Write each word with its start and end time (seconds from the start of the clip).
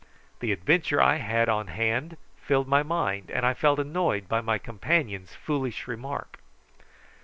The 0.39 0.51
adventure 0.51 0.99
I 0.99 1.17
had 1.17 1.47
on 1.47 1.67
hand 1.67 2.17
filled 2.35 2.67
my 2.67 2.81
mind, 2.81 3.29
and 3.29 3.45
I 3.45 3.53
felt 3.53 3.77
annoyed 3.77 4.27
by 4.27 4.41
my 4.41 4.57
companion's 4.57 5.35
foolish 5.35 5.87
remark. 5.87 6.39